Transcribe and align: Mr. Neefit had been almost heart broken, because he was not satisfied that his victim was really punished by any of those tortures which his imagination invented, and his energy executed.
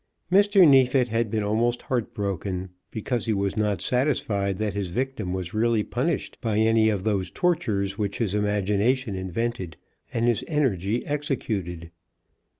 Mr. 0.31 0.67
Neefit 0.67 1.09
had 1.09 1.29
been 1.29 1.43
almost 1.43 1.83
heart 1.83 2.11
broken, 2.11 2.69
because 2.89 3.27
he 3.27 3.33
was 3.33 3.55
not 3.55 3.83
satisfied 3.83 4.57
that 4.57 4.73
his 4.73 4.87
victim 4.87 5.31
was 5.31 5.53
really 5.53 5.83
punished 5.83 6.39
by 6.41 6.57
any 6.57 6.89
of 6.89 7.03
those 7.03 7.29
tortures 7.29 7.99
which 7.99 8.17
his 8.17 8.33
imagination 8.33 9.13
invented, 9.15 9.77
and 10.11 10.27
his 10.27 10.43
energy 10.47 11.05
executed. 11.05 11.91